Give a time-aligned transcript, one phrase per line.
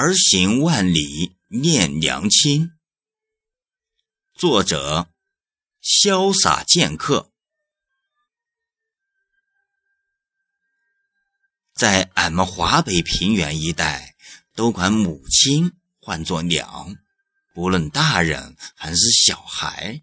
[0.00, 2.70] 儿行万里念娘亲。
[4.32, 5.08] 作者：
[5.82, 7.32] 潇洒剑客。
[11.74, 14.14] 在俺们华北平原一带，
[14.54, 16.94] 都管母亲唤作娘，
[17.52, 20.02] 不论大人还是小孩，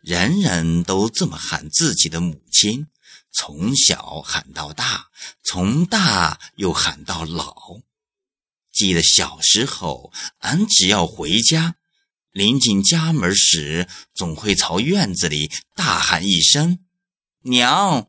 [0.00, 2.88] 人人都这么喊自己的母亲，
[3.30, 5.12] 从小喊到大，
[5.44, 7.54] 从大又喊到老。
[8.78, 11.74] 记得小时候，俺只要回家，
[12.30, 16.78] 临近家门时，总会朝院子里大喊一声
[17.42, 18.08] “娘”。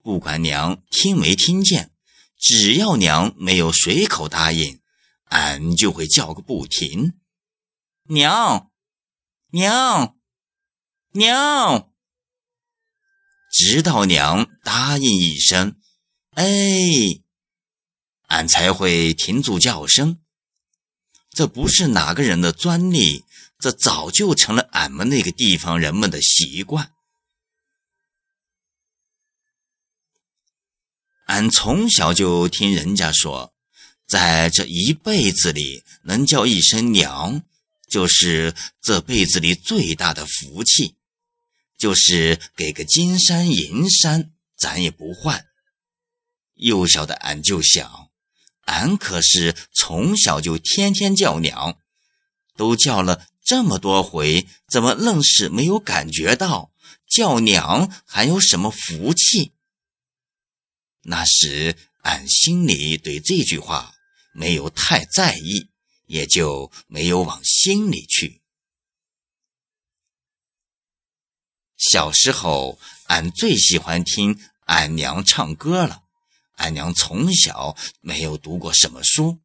[0.00, 1.90] 不管娘听没听见，
[2.38, 4.78] 只要娘没有随口答应，
[5.24, 7.18] 俺就会叫个不停
[8.06, 8.70] ：“娘，
[9.50, 10.16] 娘，
[11.14, 11.90] 娘！”
[13.50, 15.80] 直到娘答应一声
[16.38, 16.46] “哎”。
[18.28, 20.18] 俺才会停住叫声。
[21.30, 23.24] 这不是哪个人的专利，
[23.58, 26.92] 这早就成了俺们那个地方人们的习惯。
[31.26, 33.52] 俺从小就听人家说，
[34.06, 37.42] 在这一辈子里能叫一声娘，
[37.86, 40.94] 就是这辈子里最大的福气，
[41.76, 45.46] 就是给个金山银山，咱也不换。
[46.54, 48.07] 幼小的俺就想。
[48.68, 51.78] 俺可是从小就天天叫娘，
[52.54, 56.70] 都叫了这么多回，怎么愣是没有感觉到
[57.08, 59.52] 叫娘还有什么福气？
[61.00, 63.94] 那时俺心里对这句话
[64.32, 65.70] 没有太在意，
[66.04, 68.42] 也就没有往心里去。
[71.78, 76.02] 小时候，俺最喜欢听俺娘唱歌了。
[76.58, 79.38] 俺娘从小没有读过什么书，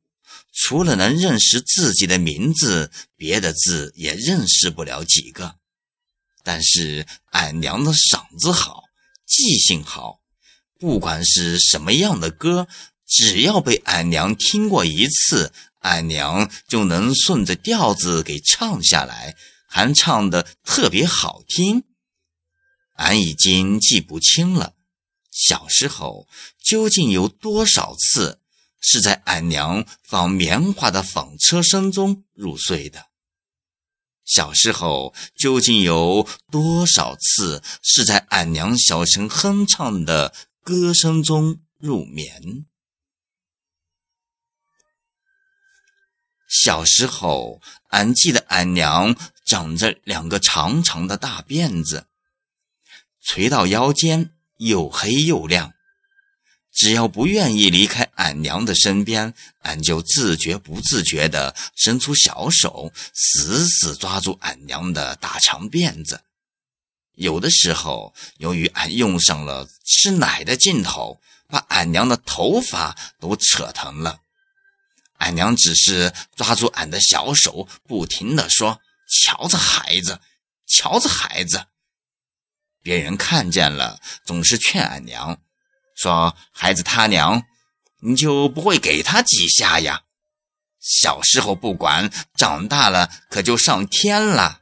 [0.51, 5.55] 除了能认识自己的名字，别的字也认识不了几个。
[6.43, 8.83] 但是俺娘的嗓子好，
[9.25, 10.19] 记性好，
[10.79, 12.67] 不管是什么样的歌，
[13.07, 19.35] 只要被俺娘听过一次，俺娘就能顺着调子给唱下来，
[19.67, 21.83] 还唱得特别好听。
[22.95, 24.72] 俺已经记不清了。
[25.33, 26.27] 小时候
[26.63, 28.39] 究竟有多少次
[28.79, 33.07] 是在俺娘放棉花的纺车声中入睡的？
[34.23, 42.67] 小时候究竟有多少次是在俺娘小声哼唱的歌声中入眠？
[46.47, 52.05] 小时候，俺记得俺娘长着两个长长的大辫子，
[53.19, 54.32] 垂到腰间。
[54.57, 55.73] 又黑又亮，
[56.71, 66.21] 只要不愿意离开俺娘的身边，俺就自觉不自觉地伸出小手，死死抓住俺娘的大长辫子。
[67.15, 74.19] 有的时候，由于俺用上了吃奶的劲头，把俺娘的头发都扯疼了。
[75.17, 78.81] 俺娘只是抓住俺的小手，不停地说
[79.23, 80.19] ：“瞧这孩子，
[80.65, 81.65] 瞧这孩子。”
[82.83, 85.41] 别人看见了，总是劝俺娘
[85.95, 87.43] 说：“孩子他娘，
[88.01, 90.03] 你就不会给他几下呀？
[90.79, 94.59] 小时候不管，长大了可就上天了。”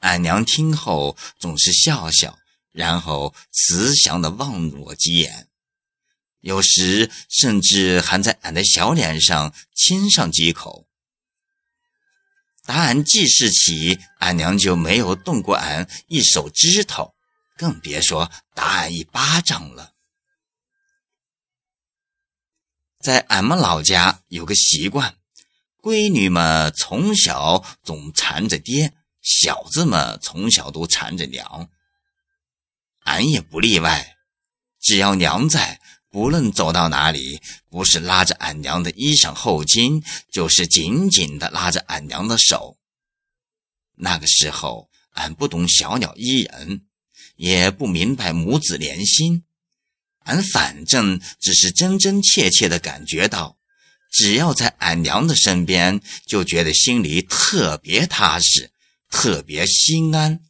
[0.00, 2.38] 俺娘听后总是笑笑，
[2.72, 5.46] 然后慈祥地望我几眼，
[6.40, 10.88] 有时甚至还在俺的小脸上亲上几口。
[12.70, 17.12] 打俺记事起，俺娘就没有动过俺一手指头，
[17.56, 19.94] 更别说打俺一巴掌了。
[23.00, 25.16] 在俺们老家有个习惯，
[25.82, 31.68] 闺女们从小总缠着爹，小子们从小都缠着娘，
[33.00, 34.16] 俺也不例外。
[34.78, 35.80] 只要娘在。
[36.10, 42.76] 不论走到哪里，不是拉着俺娘的衣裳后襟，就是紧紧的拉着俺娘的手。
[43.94, 46.84] 那个时候，俺不懂小鸟依人，
[47.36, 49.44] 也不明白母子连心，
[50.24, 53.56] 俺反正只是真真切切的感觉到，
[54.10, 58.72] 只要在俺娘的身边，就觉得心里特别踏实，
[59.08, 60.40] 特别心安。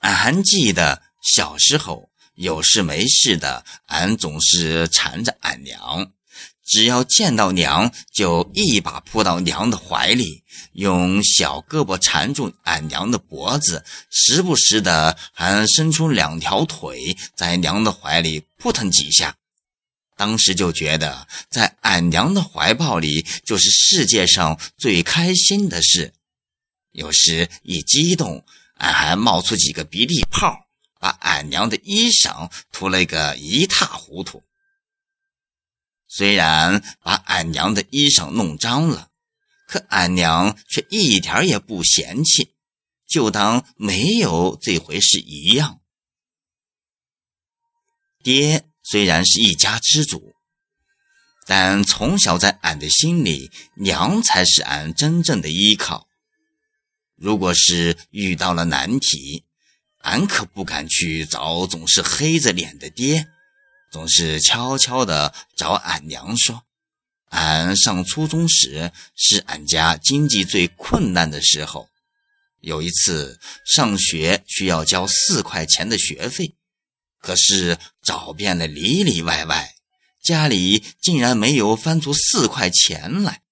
[0.00, 2.07] 俺还记得小时候。
[2.38, 6.12] 有事没事的，俺总是缠着俺娘，
[6.64, 10.44] 只要见到娘，就一把扑到娘的怀里，
[10.74, 19.34] 用小胳膊缠住俺娘的脖子，时不时的还伸出两条腿，在娘的怀里扑腾几下。
[20.16, 26.12] 当时就觉得在俺娘的怀抱里就是世界上最开心的事。
[26.92, 28.44] 有时一激动，
[28.74, 30.67] 俺还冒出几个鼻涕泡，
[30.98, 34.42] 把俺娘的衣裳涂了个一塌糊涂。
[36.06, 39.10] 虽然把俺娘的衣裳弄脏了，
[39.66, 42.54] 可俺娘却一点也不嫌弃，
[43.06, 45.80] 就当没有这回事一样。
[48.22, 50.34] 爹虽然是一家之主，
[51.46, 56.08] 但从小在俺的心里，娘才是俺真正的依靠。
[57.14, 59.44] 如果是遇到了难题，
[60.08, 63.28] 俺可不敢去找总是黑着脸的爹。
[63.90, 66.62] 总是悄悄地找俺娘说
[67.28, 71.88] ：“俺上初中时是俺家经济最困难的时候，
[72.60, 76.54] 有一次上学需要交四块钱的学费，
[77.20, 79.74] 可是找遍了里里外外，
[80.22, 83.42] 家里竟然没有翻出四块钱来。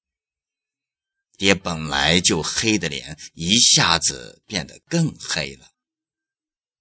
[1.37, 5.69] 爹本来就黑的脸一下子变得更黑了。”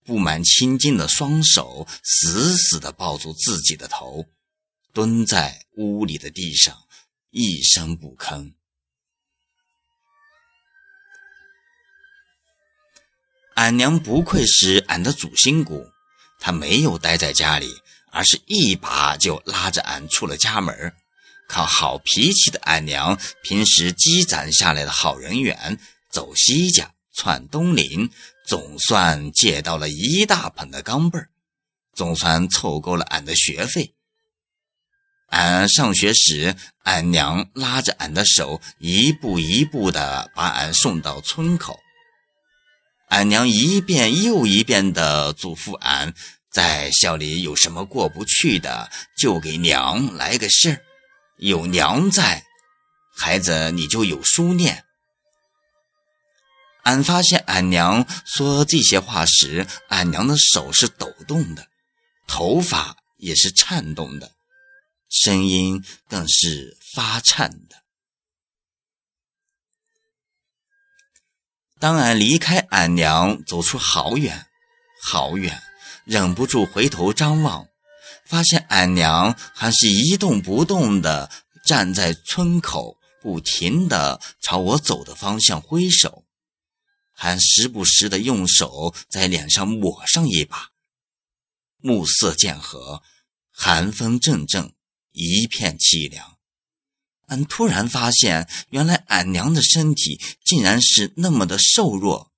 [0.06, 4.25] 布满青筋的双手死死地抱住自己的头，
[4.94, 6.78] 蹲在屋里的地上，
[7.31, 8.54] 一声不吭。
[13.56, 15.88] 俺娘不愧是俺的主心骨，
[16.40, 17.68] 她没有待在家里，
[18.12, 20.94] 而是一把就拉着俺出了家门。
[21.48, 25.80] 靠好脾气的俺娘，平时积攒下来的好人缘，
[26.12, 28.10] 走西家，窜东林。
[28.48, 31.30] 总算借到了一大盆的钢镚儿，
[31.96, 33.96] 总算凑够了俺的学费。
[35.30, 41.80] 俺上学时，俺娘拉着俺的手，一步一步的把俺送到村口。
[43.08, 46.14] 俺娘一遍又一遍的嘱咐俺，
[46.52, 50.84] 在校里有什么过不去的，就给娘来个信儿，
[51.38, 52.44] 有娘在，
[53.18, 54.85] 孩子你就有书念。
[56.86, 61.68] 俺发现俺娘说这些话时，俺娘的手是抖动的，
[62.28, 64.34] 头发也是颤动的，
[65.10, 67.76] 声音更是发颤的。
[71.80, 74.46] 当俺离开俺娘，走出好远
[75.02, 75.64] 好远，
[76.04, 77.68] 忍不住回头张望，
[78.28, 81.31] 发现俺娘还是一动不动的
[81.66, 86.25] 站在村口，不停的朝我走的方向挥手。
[87.16, 90.72] 还时不时的用手在脸上抹上一把。
[91.78, 93.02] 暮色渐合，
[93.52, 94.74] 寒风阵阵，
[95.12, 96.38] 一片凄凉。
[97.28, 102.32] 俺突然发现，原来俺娘的身体竟然是那么的瘦弱，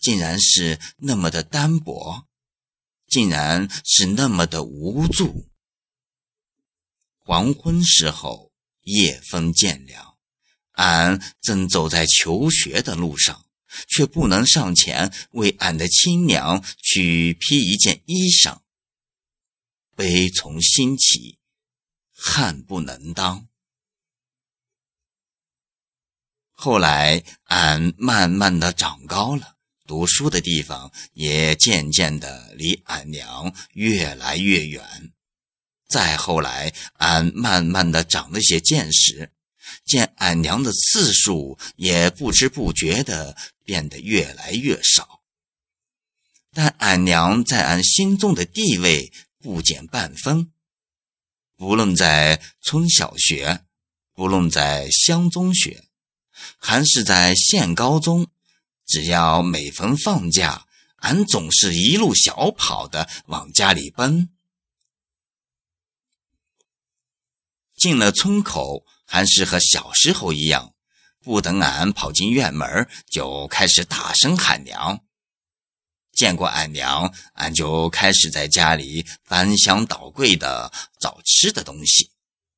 [0.00, 2.26] 竟然是那么的单薄，
[3.06, 5.50] 竟然是那么的无助。
[7.18, 10.16] 黄昏时候，夜风渐凉，
[10.72, 13.43] 俺正走在求学的路上。
[13.88, 18.58] 却不能上前为俺的亲娘去披一件衣裳，
[19.96, 21.38] 悲从心起，
[22.12, 23.48] 恨不能当。
[26.50, 35.12] 后来，俺慢慢的长高了，读书的地方也渐渐的离俺娘越来越远。
[35.86, 39.30] 再后来，俺慢慢的长了些见识。
[39.84, 45.20] 见俺娘的次数也不知不觉的变得越来越少，
[46.52, 50.52] 但俺娘在俺心中的地位不减半分。
[51.56, 53.64] 不论在村小学，
[54.12, 55.84] 不论在乡中学，
[56.58, 58.26] 还是在县高中，
[58.86, 60.66] 只要每逢放假，
[60.96, 64.28] 俺总是一路小跑的往家里奔。
[67.76, 68.84] 进了村口。
[69.14, 70.74] 还是和小时候一样，
[71.22, 75.04] 不等俺跑进院门，就开始大声喊娘。
[76.10, 82.10] 见过俺娘，俺就开始在家里翻箱倒柜的找吃的东西。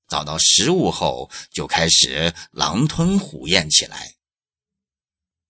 [0.08, 4.14] 找到食物后，就开始狼吞虎咽起来。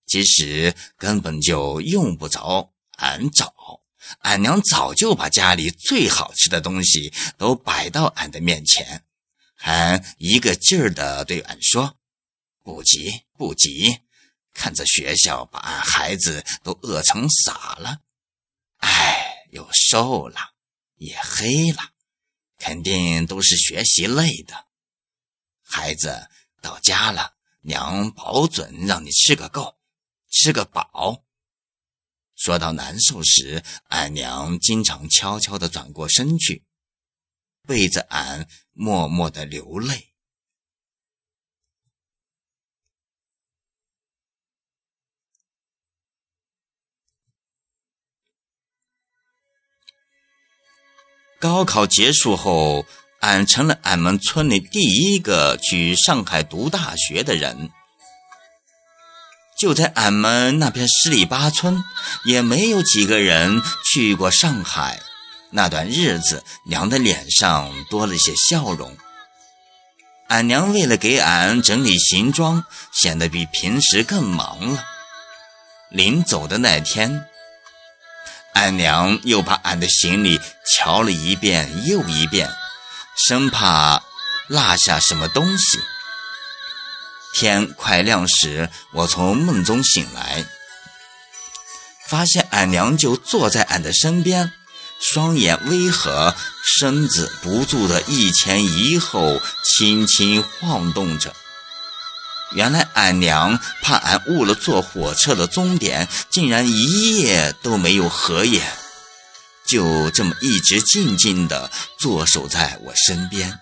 [0.07, 3.55] 其实根本就用不着俺找，
[4.23, 9.06] 俺娘早就把家里最好吃的东西都摆到俺的面前。
[9.59, 11.99] 还一个劲儿的对俺说
[12.63, 14.03] ：“不急，不急，
[14.53, 18.01] 看这学校把俺孩子都饿成傻了，
[18.77, 20.39] 哎，又瘦了，
[20.97, 21.83] 也黑了，
[22.59, 24.67] 肯定都是学习累的。
[25.63, 26.29] 孩子
[26.61, 29.79] 到家了，娘保准让你吃个够，
[30.31, 31.25] 吃个饱。”
[32.37, 36.66] 说到难受时，俺娘经常悄悄地转过身去。
[37.67, 40.13] 背着俺默默的流泪。
[51.39, 52.87] 高考结束后，
[53.21, 57.71] 俺成了俺们村里第一个去上海读大学的人。
[59.59, 61.83] 就在俺们那片十里八村，
[62.25, 65.01] 也没有几个人去过上海。
[65.51, 68.97] 那段日子，娘的脸上多了些笑容。
[70.29, 74.85] 俺娘为了给俺整理行装，显得比平时更忙了。
[75.89, 77.27] 临走的那天。
[78.55, 82.51] 俺娘又把俺的行李瞧了一遍又一遍，
[83.29, 84.03] 生怕
[84.49, 85.79] 落下什么东西。
[87.35, 90.45] 天快亮时，我从梦中醒来，
[92.09, 94.51] 发现俺娘就坐在俺的身边，
[95.01, 96.35] 双眼微合，
[96.65, 101.35] 身子不住的一前一后，轻轻晃动着。
[102.53, 108.63] 原来俺娘怕俺误了坐火车的终点，竟然一夜都没有合眼，
[109.67, 113.59] 就这么一直静静地坐守在我身边。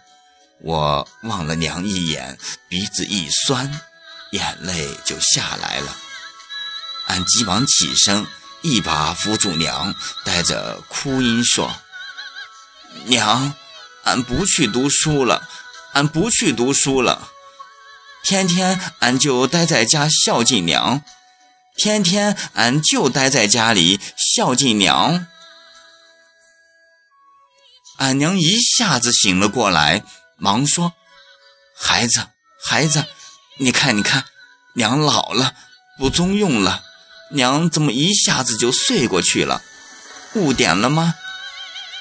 [0.61, 2.39] 我望了娘一眼，
[2.69, 3.81] 鼻子一酸，
[4.33, 5.97] 眼泪就下来了。
[7.07, 8.27] 俺急忙起身，
[8.65, 9.95] 一把扶住娘，
[10.25, 11.71] 带着哭音说
[13.05, 13.53] ：“娘，
[14.05, 15.47] 俺不去读书了，
[15.93, 17.29] 俺不去读书了。”
[18.25, 21.05] 天天俺就待在家孝敬娘，
[21.77, 25.27] 天天俺就待在家里孝敬娘。
[27.99, 30.03] 俺娘一下子醒了过来，
[30.39, 30.95] 忙说
[31.79, 32.29] ：“孩子，
[32.65, 33.05] 孩子，
[33.59, 34.25] 你看，你看，
[34.75, 35.55] 娘老了，
[35.99, 36.83] 不中用了。
[37.31, 39.63] 娘怎么一下子就睡过去了？
[40.35, 41.15] 误点了吗？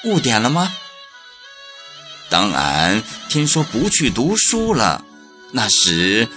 [0.04, 0.72] 误点了吗？”
[2.30, 5.04] 当俺听说不去读书了。
[5.52, 6.28] 那时，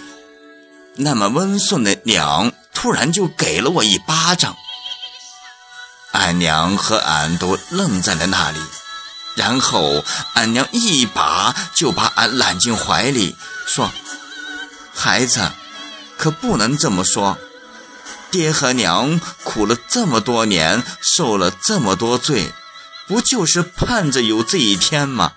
[0.95, 4.55] 那么温顺的娘突然就给了我一巴掌，
[6.11, 8.59] 俺娘和俺都愣在了那里。
[9.35, 10.03] 然后
[10.33, 13.91] 俺娘一把就把俺揽进怀里，说
[14.93, 15.51] ：“孩子，
[16.17, 17.37] 可不能这么说。
[18.31, 22.51] 爹和娘苦了这么多年，受了这么多罪，
[23.07, 25.33] 不就是盼着有这一天吗？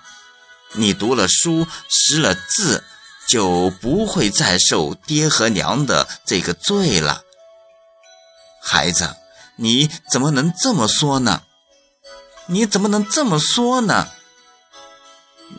[0.73, 2.83] 你读了书，识了字。”
[3.27, 7.21] 就不会再受爹和娘的这个罪了。
[8.61, 9.15] 孩子，
[9.55, 11.43] 你怎么能这么说呢？
[12.47, 14.09] 你怎么能这么说呢？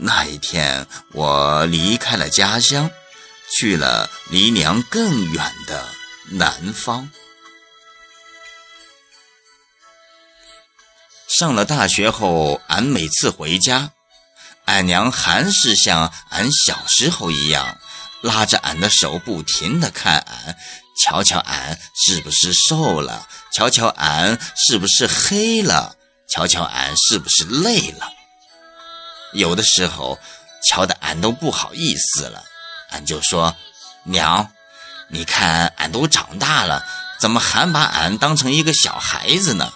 [0.00, 2.90] 那一天，我离开了家乡，
[3.56, 5.86] 去了离娘更远的
[6.30, 7.10] 南方。
[11.38, 13.92] 上了大学后，俺每次回家。
[14.66, 17.78] 俺娘还是像俺小时候一样，
[18.22, 20.56] 拉着俺的手，不停地看俺，
[21.02, 25.96] 瞧瞧俺是不是瘦了，瞧瞧俺是不是黑了，
[26.28, 28.12] 瞧瞧俺是不是累了。
[29.32, 30.18] 有的时候，
[30.68, 32.44] 瞧得俺都不好意思了，
[32.90, 33.56] 俺就说
[34.04, 34.52] ：“娘，
[35.12, 36.82] 你看俺都长大了，
[37.20, 39.72] 怎么还把俺当成一个小孩子呢？”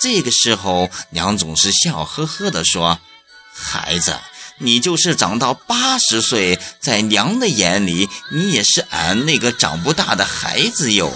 [0.00, 2.98] 这个时候，娘总是笑呵呵地说。
[3.54, 4.18] 孩子，
[4.56, 11.12] 你就是长到八十岁，在娘的眼里，你也是俺那个长不大的孩子哟。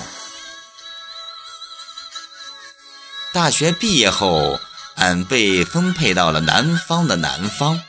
[3.32, 4.60] 大学毕业后，
[4.96, 7.82] 俺被分配到了南方的南方。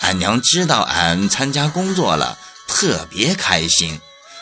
[0.00, 4.00] 俺娘知道俺参加工作了，特别开心，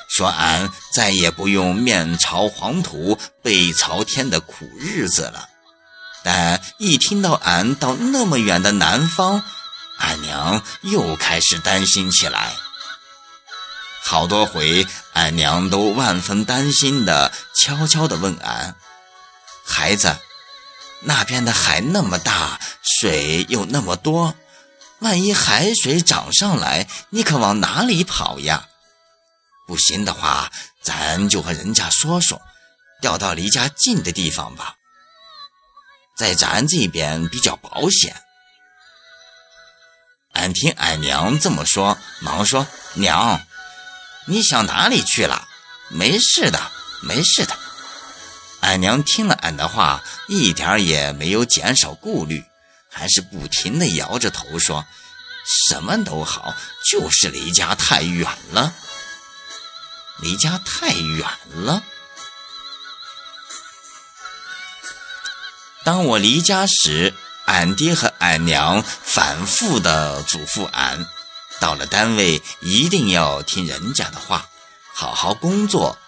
[0.09, 5.49] 说俺再也不用面朝黄土背朝天的苦日子了。
[6.23, 9.43] 但一听到俺到那么远的南方，
[9.99, 12.55] 俺娘又开始担心起来。
[14.03, 18.75] 好多回，俺娘都万分担心的，悄悄的问俺
[19.67, 20.17] ：“孩子，
[21.01, 22.61] 那边的海那么大，
[23.01, 24.35] 水又那么多，
[25.05, 28.67] 万一海水涨上来，你可往哪里跑呀？
[29.67, 30.51] 不行的话，
[30.83, 32.41] 咱就和人家说说，
[33.03, 34.77] 调到离家近的地方吧。”
[36.17, 38.17] 在咱这边比较保险。
[40.33, 43.43] 俺听俺娘这么说，忙说：“娘，
[44.27, 45.47] 你想哪里去了？
[45.91, 46.71] 没事的，
[47.03, 47.55] 没事的。”
[48.63, 52.43] 俺娘听了俺的话，一点也没有减少顾虑，
[52.95, 54.87] 还是不停的摇着头说
[55.69, 56.55] ：“什么都好，
[56.89, 58.73] 就是离家太远了，
[60.21, 61.83] 离家太远了。”
[65.85, 67.13] 当我离家时，
[67.47, 71.07] 俺爹和俺娘反复的嘱咐俺，
[71.61, 74.49] 到了单位一定要听人家的话，
[74.95, 75.99] 好好工作，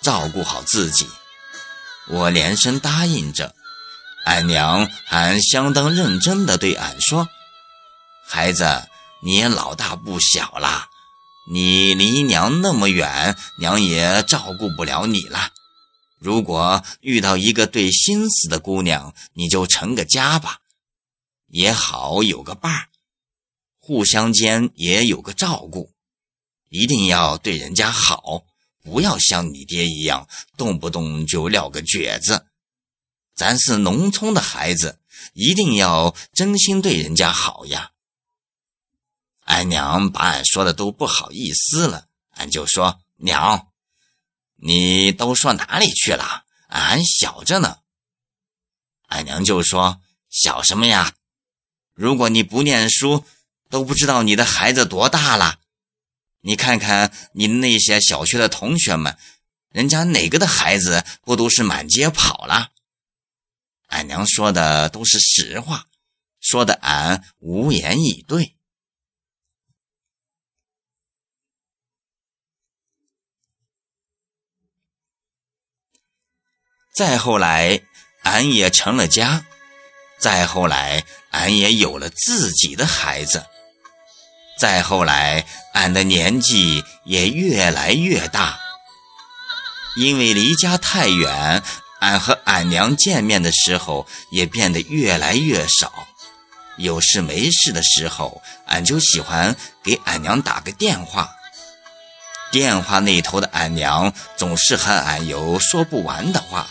[0.00, 1.10] 照顾好自己。
[2.06, 3.54] 我连声答应着，
[4.24, 7.28] 俺娘还相当认真的对俺说
[8.26, 8.88] ：“孩子，
[9.22, 10.88] 你也老大不小了，
[11.50, 15.50] 你离娘那么远，娘也照顾不了你了。”
[16.20, 20.58] 如果遇到一个对心思的姑娘，你就成个家吧，
[21.48, 22.88] 也好有个伴儿，
[23.78, 25.92] 互相间也有个照顾。
[26.68, 28.44] 一定要对人家好，
[28.84, 32.44] 不要像你爹一样，动不动就撂个蹶子。
[33.40, 34.98] 咱是农村的孩子，
[35.32, 37.92] 一定要真心对人家好呀。
[39.46, 43.68] 俺娘把俺说的都不好意思了，俺就说娘。
[44.56, 46.44] 你都说哪里去了？
[46.68, 47.78] 俺小着呢。
[49.06, 51.14] 俺娘就说：“小什么呀？
[51.94, 53.24] 如果你不念书，
[53.70, 55.60] 都不知道你的孩子多大了。
[56.42, 59.16] 你看看你那些小学的同学们，
[59.70, 62.72] 人家哪个的孩子不都是满街跑了？”
[63.90, 65.86] 俺娘说的都是实话，
[66.40, 68.56] 说的俺无言以对。
[76.94, 77.82] 再后来，
[78.22, 79.44] 俺也成了家；
[80.18, 83.40] 再后来，俺也有了自己的孩子；
[84.58, 88.60] 再后来，俺的年纪也越来越大。
[89.96, 91.62] 因为离家太远，
[92.00, 96.06] 俺和俺娘见面的时候也变得越来越少。
[96.76, 101.30] 有事没事的时候，俺就喜欢给俺娘打个电话。
[102.50, 106.66] 电话那头的俺娘总是和俺有说不完的话。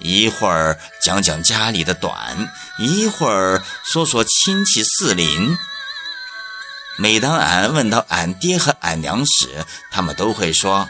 [0.00, 5.56] 一会儿讲讲家里的短，一会儿说说亲戚四邻。
[6.98, 10.88] 每当俺问到俺爹和俺娘时，他们都会说：“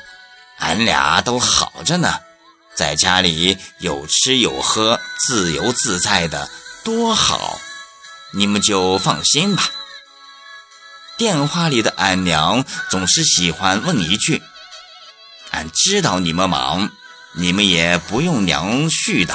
[0.59, 2.19] 俺俩都好着呢，
[2.75, 6.49] 在家里有吃有喝，自由自在的，
[6.85, 7.59] 多好！
[8.33, 9.71] 你们就放心吧。”
[11.17, 14.43] 电话里的俺娘总是喜欢问一句
[15.53, 16.91] ：“俺知道你们忙。”
[17.37, 19.35] 你们也不用娘絮叨，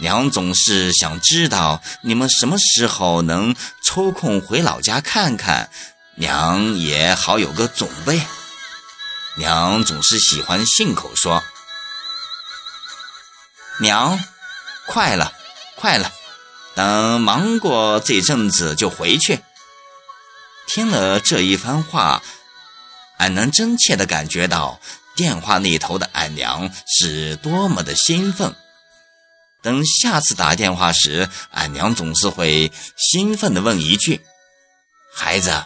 [0.00, 5.70] 娘总是想知道你们什么时候能抽空回老家看看，
[6.16, 8.20] 娘也好有个准备。
[9.38, 11.42] 娘总是喜欢信口说
[13.80, 14.18] ：“娘，
[14.86, 15.32] 快了，
[15.76, 16.12] 快了，
[16.74, 19.40] 等忙过这阵子就回去。”
[20.66, 22.22] 听了这一番话，
[23.18, 24.80] 俺能真切地感觉到。
[25.16, 28.52] 电话那头的俺娘是多么的兴奋！
[29.62, 34.20] 等下次打电话时，俺娘总是会兴奋地问一句
[35.14, 35.64] ：“孩子，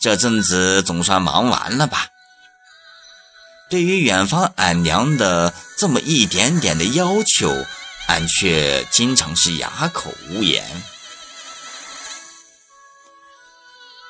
[0.00, 2.08] 这阵子总算忙完了吧？”
[3.70, 7.64] 对于远方俺娘的这么一点点的要求，
[8.08, 10.64] 俺却经常是哑口无言。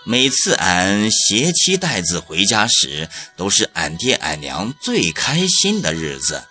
[0.04, 6.42] 每次俺携妻带子回家时，都是俺爹俺娘最开心的日子。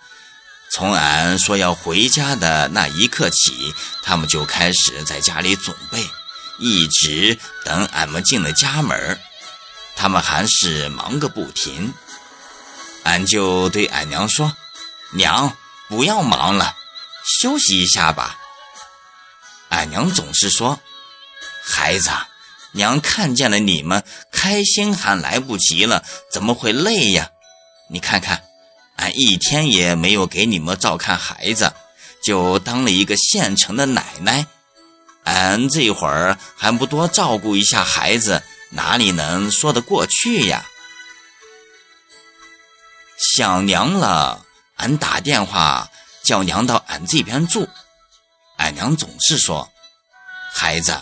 [0.70, 6.06] 从俺说要回家的那一刻起，他们就开始在家里准备，
[6.60, 9.18] 一直等俺们进了家门
[9.96, 11.92] 他们还是忙个不停。
[13.02, 14.56] 俺就对俺娘说
[15.12, 15.56] ：“娘，
[15.88, 16.74] 不要忙了，
[17.40, 18.38] 休息一下吧。”
[19.70, 20.80] 俺娘总是说
[21.64, 22.10] ：“孩子。”
[22.72, 27.28] 娘看见了你们，开心还来不及了，怎么会累呀？
[27.88, 28.44] 你看看，
[28.94, 31.72] 俺一天也没有给你们照看孩子，
[32.24, 34.46] 就当了一个现成的奶奶。
[35.24, 40.64] 俺这会儿还不多照顾一下孩子，哪里能说得过去呀？
[43.20, 44.44] 想娘了，
[44.76, 45.88] 俺打电话
[46.24, 47.68] 叫娘到俺这边住，
[48.56, 49.70] 俺娘总是说
[50.52, 51.00] ：“孩子。”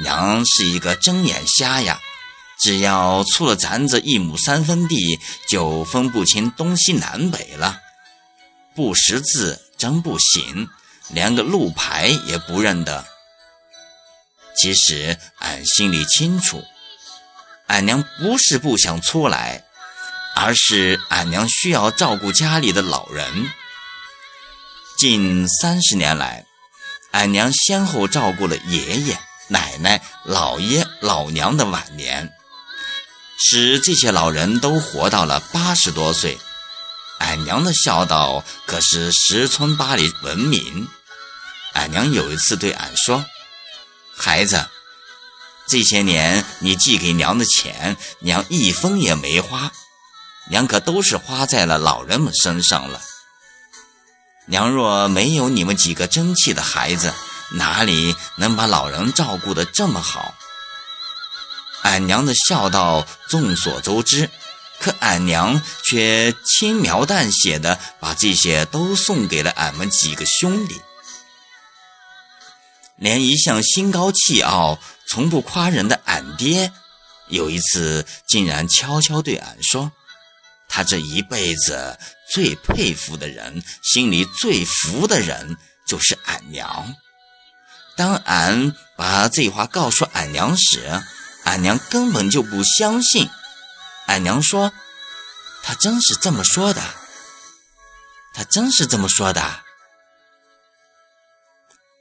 [0.00, 1.98] 娘是一个睁眼瞎呀，
[2.60, 7.80] 只要出了咱这一亩三分地，就分不清东西南北了，
[8.76, 10.68] 不识字真不行，
[11.08, 13.04] 连个路牌也不认得。
[14.56, 16.62] 其实俺心里清楚，
[17.66, 19.64] 俺娘不是不想出来，
[20.40, 23.50] 而是俺娘需要照顾家里的老人。
[24.96, 26.46] 近三十年来，
[27.10, 29.18] 俺娘先后照顾了爷爷。
[29.48, 32.30] 奶奶、姥爷、老娘的晚年，
[33.38, 36.38] 使这些老人都活到了八十多岁。
[37.18, 40.86] 俺娘的孝道可是十村八里闻名。
[41.72, 43.24] 俺娘有一次对俺说
[44.16, 44.68] ：“孩子，
[45.66, 49.72] 这些年你寄给娘的钱，娘一分也没花，
[50.50, 53.00] 娘可都是花在了老人们身上了。
[54.46, 57.12] 娘若没有你们几个争气的孩子，
[57.52, 60.34] 哪里能把老人照顾得这么好？
[61.82, 64.30] 俺娘的孝道众所周知，
[64.80, 70.80] 可俺娘却轻描淡写的把这些都送给了俺们几个兄弟。
[72.96, 76.72] 连一向心高气傲、从不夸人的俺爹，
[77.28, 79.92] 有一次竟然悄悄对俺说
[80.68, 81.98] ：“他这一辈子
[82.30, 86.94] 最佩服的人，心里最服的人，就是俺娘。”
[87.96, 91.02] 当俺把这话告诉俺娘时，
[91.44, 93.28] 俺娘根本就不相信。
[94.06, 94.72] 俺娘说
[95.64, 96.80] ：“他真是这么说的，
[98.34, 99.42] 他真是这么说的。”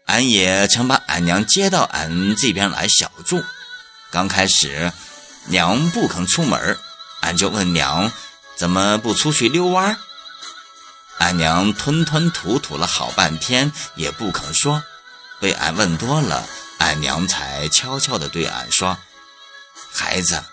[0.06, 3.43] 俺也曾把俺娘接到俺这边来小住。
[4.12, 4.91] 刚开始，
[5.47, 6.77] 娘不肯出门，
[7.21, 8.12] 俺就问娘
[8.58, 9.98] 怎么不出去遛弯。
[11.20, 14.84] 俺娘吞吞吐吐了好半天，也不肯说。
[15.39, 16.48] 被俺问多了，
[16.80, 18.98] 俺娘才悄悄地对俺说
[19.93, 20.43] ：“孩子，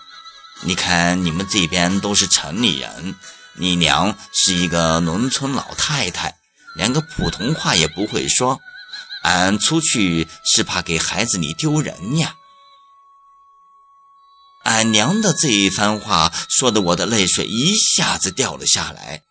[0.60, 3.14] 你看你们这边都是城里人，
[3.54, 6.36] 你娘是一个农村老太太，
[6.76, 8.60] 连个普通话也不会说。”
[9.24, 12.34] 俺出去是怕给孩子你丢人呀！
[14.64, 19.22] 俺娘的这一番话说的我的泪水一下子掉了下来。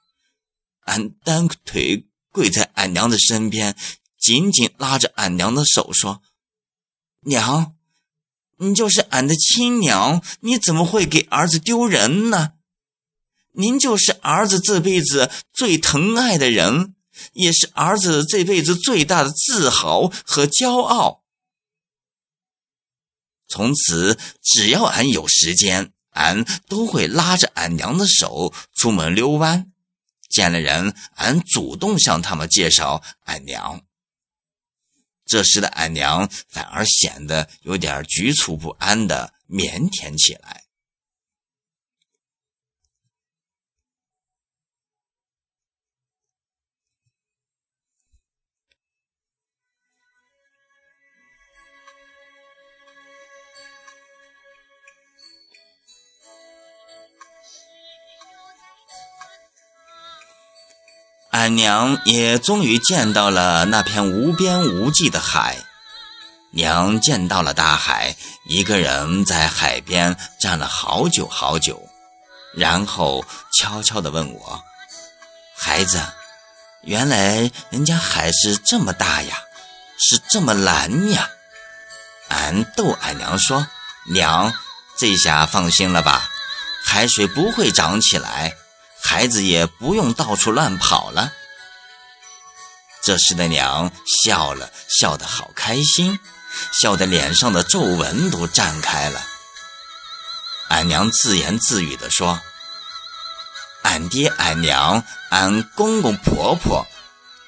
[0.86, 3.76] 俺单腿跪在俺娘的身边，
[4.18, 6.22] 紧紧拉着俺娘的手说
[7.26, 7.74] ：“娘，
[8.58, 12.54] 你就是俺的亲娘，你怎么会给儿子丢人呢？
[13.54, 16.96] 您就是儿子这辈子最疼爱的人。”
[17.34, 21.23] 也是儿子这辈子最大的自豪和骄傲。
[23.54, 29.72] 从此，只要俺有时间，俺都会拉着俺娘的手出门溜弯。
[30.28, 33.84] 见了人，俺主动向他们介绍俺娘。
[35.24, 40.63] 这时的俺娘反而显得有点局促不安的腼腆起来。
[61.34, 65.58] 俺娘也终于见到了那片无边无际的海。
[66.52, 68.16] 娘见到了大海，
[68.46, 71.90] 一个人在海边站了好久好久，
[72.54, 74.64] 然后悄悄地问我
[75.58, 76.00] ：“孩子，
[76.84, 79.36] 原来人家海是这么大呀，
[79.98, 81.28] 是这么蓝呀？”
[82.30, 83.66] 俺逗俺娘说
[84.14, 84.54] ：“娘，
[85.00, 86.30] 这下放心了吧，
[86.86, 88.54] 海水不会涨起来。”
[89.04, 91.32] 孩子也不用到处乱跑了。
[93.04, 93.92] 这时的娘
[94.24, 96.18] 笑了笑得好开心，
[96.72, 99.22] 笑得脸上的皱纹都绽开了。
[100.70, 102.40] 俺娘自言自语地说
[103.84, 106.88] ：“俺爹、俺娘、俺公公婆婆，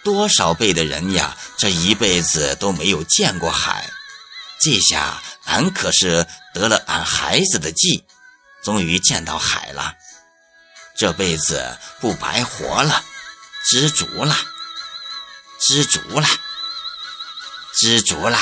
[0.04, 3.90] 多少辈的人呀，这一辈子都没有见过海。
[4.60, 8.04] 这下俺可是得了俺孩子的计，
[8.64, 9.94] 终于见到海了。”
[10.98, 13.04] 这辈子不白活了，
[13.70, 14.36] 知足了，
[15.60, 16.28] 知足了，
[17.74, 18.40] 知足啦！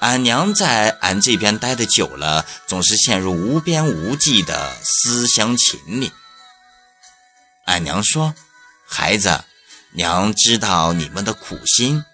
[0.00, 6.12] 俺娘在俺这边待的久了，总是陷入无边无际的思乡情里。
[7.64, 8.34] 俺娘说
[8.86, 9.42] ：“孩子，
[9.92, 12.04] 娘知道你们的苦心，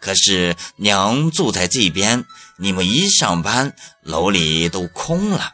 [0.00, 2.26] 可是娘住在这边，
[2.58, 5.53] 你们一上班，楼里都空了。”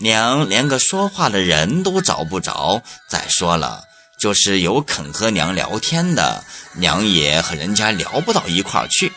[0.00, 3.82] 娘连个说话的人都找不着，再说了，
[4.20, 9.12] 就是有肯和娘聊天的，娘也和人家聊不到一块儿去。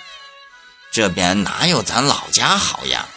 [0.91, 3.08] 这边哪有咱老家好呀？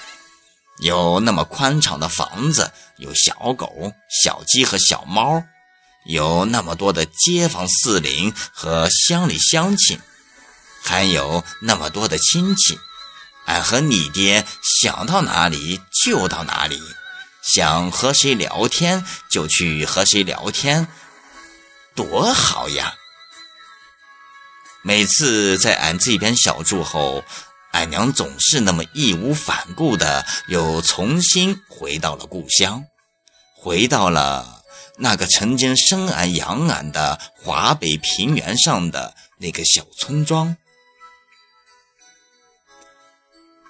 [0.80, 5.42] 有那么宽敞的房子，有小狗、小鸡和小猫，
[6.04, 9.98] 有那么多的街坊四邻和乡里乡亲，
[10.82, 12.78] 还有那么多的亲戚。
[13.46, 14.44] 俺和你爹
[14.82, 16.78] 想到哪里就到哪里。
[17.54, 20.88] 想和谁聊天就去和谁聊天，
[21.94, 22.96] 多好呀！
[24.82, 27.22] 每次在俺这边小住后，
[27.70, 32.82] 俺娘总是那么义无反顾的又重新回到了故乡，
[33.54, 34.64] 回到了
[34.98, 40.56] 那个曾经生俺养俺的华北平原上的那个小村庄。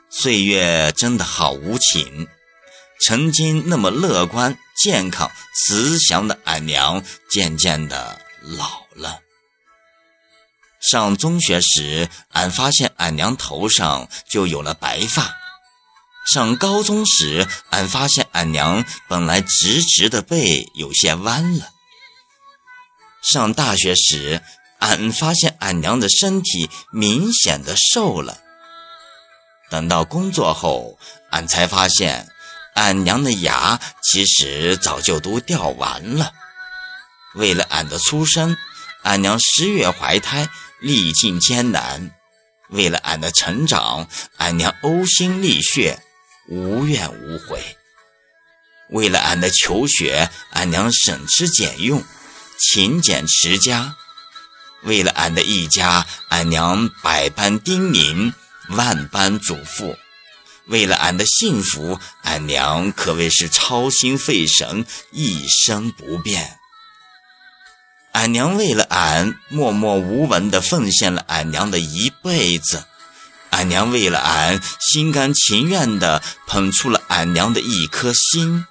[0.09, 2.27] 岁月真的好无情，
[3.01, 9.21] 曾经那么乐观、健康、慈祥的俺娘，渐渐的老了。
[10.81, 15.35] 上中学时，俺发现俺娘头上就有了白发；
[16.33, 21.67] 上高中时，俺发现俺娘本来直直的背有些弯了；
[23.23, 24.43] 上大学时，
[24.79, 28.39] 俺发现俺娘的身体明显的瘦了。
[29.71, 30.99] 等到工作后，
[31.31, 32.29] 俺才发现，
[32.75, 36.33] 俺娘的牙其实早就都掉完了。
[37.35, 38.57] 为了俺的出生，
[39.03, 40.49] 俺娘十月怀胎。
[40.81, 42.11] 历尽艰难，
[42.69, 44.07] 为了俺的成长，
[44.37, 45.99] 俺娘呕心沥血，
[46.47, 47.59] 无怨无悔；
[48.91, 52.05] 为了俺的求学，俺娘省吃俭用，
[52.59, 53.95] 勤俭持家；
[54.83, 58.35] 为了俺的一家，俺娘百般叮咛，
[58.69, 59.97] 万般嘱咐；
[60.67, 66.59] 为了俺的幸福，俺娘可谓是操心费神，一生不变。
[68.13, 72.85] 俺娘为了俺默默无闻地奉献了俺娘的一辈子，
[73.51, 78.65] 俺娘为了俺心甘情愿地捧出了俺娘的一颗心。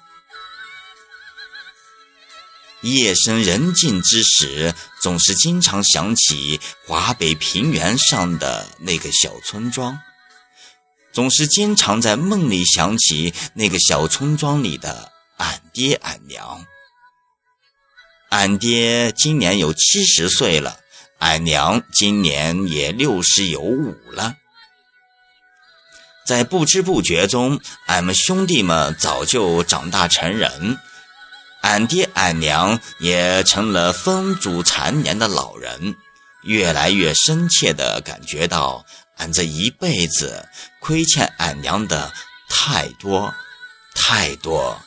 [2.80, 9.98] 夜深人静之时，总是经常想起华北平原上的那个小村庄，
[11.14, 16.66] 总是经常在梦里想起那个小村庄里的俺爹俺娘。
[18.30, 20.80] 俺爹今年有七十岁了，
[21.20, 24.34] 俺娘今年也六十有五了。
[26.26, 30.78] 在不知不觉中，俺们兄弟们早就长大成人，
[31.60, 35.94] 俺爹俺娘也成了风烛残年的老人，
[36.42, 38.84] 越来越深切地感觉到，
[39.16, 40.48] 俺这一辈子
[40.84, 42.12] 亏欠俺娘的
[42.46, 43.32] 太多，
[43.94, 44.78] 太多，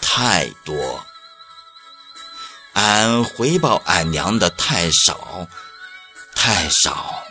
[0.00, 1.04] 太多。
[2.74, 5.48] 俺回报俺娘的太少，
[6.36, 7.24] 太少，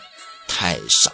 [0.50, 1.14] 太少。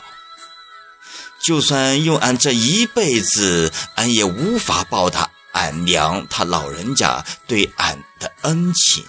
[1.44, 9.06] 就算用俺这一辈子，俺也无法报答俺娘她老人家对俺的恩情。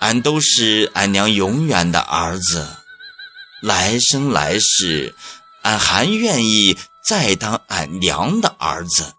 [0.00, 2.68] 俺都是俺娘永远的儿子，
[3.62, 5.14] 来生来世，
[5.62, 6.76] 俺还愿意
[7.08, 9.14] 再当俺娘的儿子。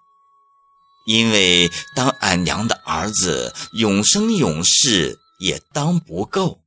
[1.08, 6.60] 因为当俺娘的儿子，永生永世也当不够。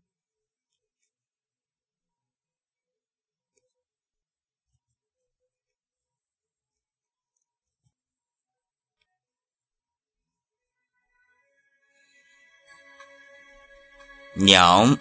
[14.37, 14.99] 娘，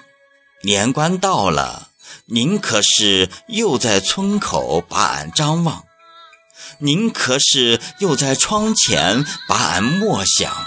[0.62, 1.90] 年关到了，
[2.26, 5.84] 您可是又在村口把俺张望？
[6.78, 10.66] 您可是又在窗前把俺默想？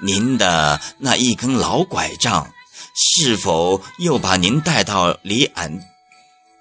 [0.00, 2.52] 您的那一根老拐杖，
[2.94, 5.80] 是否又把您带到离俺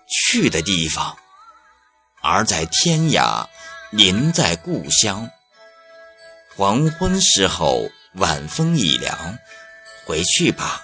[0.08, 1.18] 去的地方？
[2.22, 3.46] 儿在天涯，
[3.92, 5.30] 您在故乡。
[6.56, 9.38] 黄昏时候，晚风已凉，
[10.06, 10.82] 回去吧，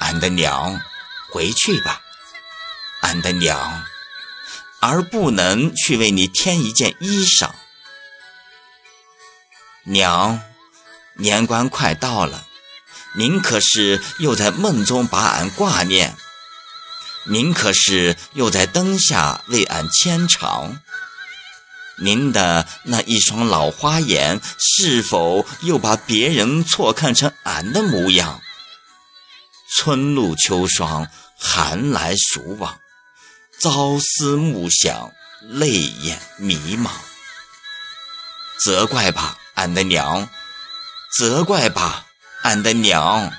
[0.00, 0.80] 俺的娘，
[1.32, 2.02] 回去吧，
[3.04, 3.84] 俺的娘。
[4.86, 7.50] 而不能去为你添一件衣裳，
[9.84, 10.42] 娘，
[11.14, 12.44] 年关快到了，
[13.16, 16.14] 您可是又在梦中把俺挂念？
[17.26, 20.78] 您可是又在灯下为俺牵肠？
[21.96, 28.42] 您的那一双老花眼，是否又把别人错看成俺的模样？
[29.74, 32.78] 春露秋霜，寒来暑往。
[33.60, 36.90] 朝思暮想，泪眼迷茫。
[38.62, 40.28] 责怪吧，俺的娘；
[41.18, 42.06] 责怪吧，
[42.42, 43.32] 俺的娘。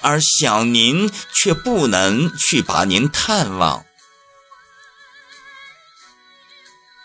[0.00, 3.84] 而想您，却不能去把您探望。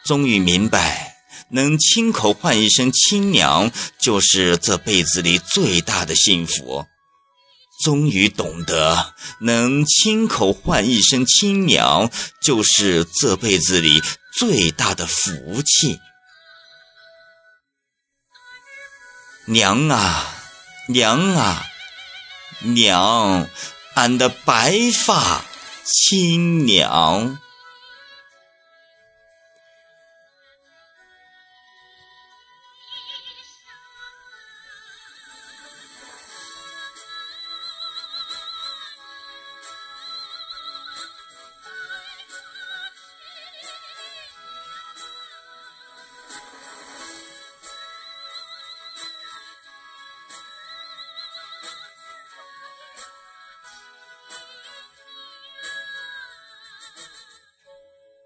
[0.06, 1.18] 终于明白，
[1.50, 6.88] 能亲口唤一声亲娘，就是这辈子里最大的幸福。
[7.84, 12.10] 终于懂得，能亲口唤一声亲娘，
[12.42, 14.02] 就是这辈子里
[14.38, 16.00] 最大的福气。
[19.46, 20.28] 娘啊，
[20.90, 21.66] 娘啊，
[22.62, 23.48] 娘，
[23.94, 25.46] 俺的白发
[25.86, 27.40] 亲娘。